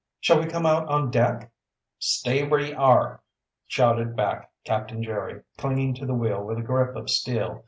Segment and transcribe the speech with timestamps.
[0.19, 1.51] "Shall we come out on deck?"
[1.99, 3.21] "Stay where ye are!"
[3.67, 7.59] shouted back Captain Jerry, clinging to the wheel with a grip of steel.